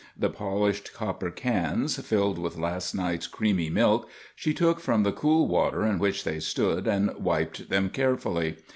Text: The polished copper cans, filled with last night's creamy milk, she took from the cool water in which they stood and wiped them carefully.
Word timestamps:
The 0.17 0.31
polished 0.31 0.95
copper 0.95 1.29
cans, 1.29 1.97
filled 2.01 2.39
with 2.39 2.57
last 2.57 2.95
night's 2.95 3.27
creamy 3.27 3.69
milk, 3.69 4.09
she 4.35 4.51
took 4.51 4.79
from 4.79 5.03
the 5.03 5.11
cool 5.11 5.47
water 5.47 5.85
in 5.85 5.99
which 5.99 6.23
they 6.23 6.39
stood 6.39 6.87
and 6.87 7.13
wiped 7.19 7.69
them 7.69 7.91
carefully. 7.91 8.57